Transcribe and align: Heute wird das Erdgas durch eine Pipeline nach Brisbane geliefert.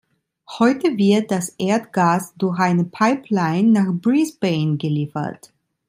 Heute 0.57 0.97
wird 0.97 1.29
das 1.29 1.49
Erdgas 1.59 2.33
durch 2.35 2.57
eine 2.57 2.85
Pipeline 2.85 3.71
nach 3.71 3.93
Brisbane 3.93 4.75
geliefert. 4.77 5.53